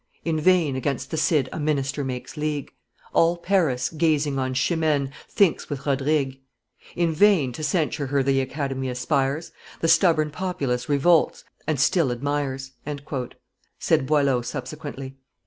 "In 0.25 0.39
vain 0.39 0.75
against 0.75 1.11
the 1.11 1.15
Cid 1.17 1.47
a 1.53 1.59
minister 1.59 2.03
makes 2.03 2.35
league; 2.35 2.71
All 3.13 3.37
Paris, 3.37 3.89
gazing 3.89 4.39
on 4.39 4.55
Chimene, 4.55 5.11
thinks 5.29 5.69
with 5.69 5.85
Rodrigue; 5.85 6.39
In 6.95 7.13
vain 7.13 7.51
to 7.51 7.61
censure 7.63 8.07
her 8.07 8.23
th' 8.23 8.41
Academy 8.41 8.89
aspires; 8.89 9.51
The 9.79 9.87
stubborn 9.87 10.31
populace 10.31 10.89
revolts 10.89 11.43
and 11.67 11.79
still 11.79 12.11
admires;" 12.11 12.71
said 13.79 14.07
Boileau 14.07 14.41
subsequently. 14.41 15.17